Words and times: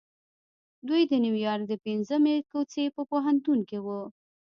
دوی 0.87 1.01
د 1.11 1.13
نيويارک 1.25 1.65
د 1.69 1.73
پنځمې 1.85 2.35
کوڅې 2.51 2.85
په 2.95 3.01
پوهنتون 3.09 3.59
کې 3.69 3.77
وو. 3.85 4.01